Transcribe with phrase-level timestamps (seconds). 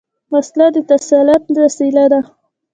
[0.33, 2.19] وسله د تسلط وسيله ده